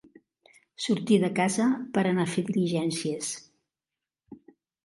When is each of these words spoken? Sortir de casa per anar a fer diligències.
Sortir 0.85 1.19
de 1.25 1.29
casa 1.41 1.67
per 1.97 2.05
anar 2.13 2.25
a 2.25 2.31
fer 2.37 2.47
diligències. 2.49 3.31